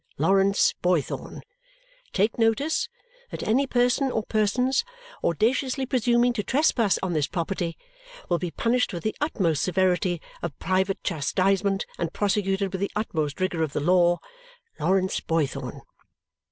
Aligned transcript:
Lawrence 0.17 0.73
Boythorn." 0.81 1.41
"Take 2.11 2.39
notice. 2.39 2.89
That 3.29 3.43
any 3.47 3.67
person 3.67 4.09
or 4.11 4.23
persons 4.23 4.83
audaciously 5.23 5.85
presuming 5.85 6.33
to 6.33 6.41
trespass 6.41 6.97
on 7.03 7.13
this 7.13 7.27
property 7.27 7.77
will 8.27 8.39
be 8.39 8.49
punished 8.49 8.93
with 8.93 9.03
the 9.03 9.15
utmost 9.21 9.61
severity 9.63 10.19
of 10.41 10.57
private 10.57 11.03
chastisement 11.03 11.85
and 11.99 12.13
prosecuted 12.13 12.71
with 12.71 12.81
the 12.81 12.89
utmost 12.95 13.39
rigour 13.39 13.61
of 13.61 13.73
the 13.73 13.79
law. 13.79 14.17
Lawrence 14.79 15.19
Boythorn." 15.19 15.81